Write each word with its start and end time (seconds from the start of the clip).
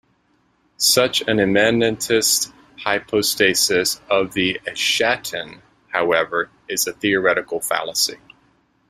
Such 0.77 1.21
an 1.27 1.37
immanentist 1.37 2.51
hypostasis 2.79 4.01
of 4.09 4.33
the 4.33 4.59
eschaton, 4.65 5.61
however, 5.89 6.49
is 6.67 6.87
a 6.87 6.93
theoretical 6.93 7.59
fallacy. 7.61 8.17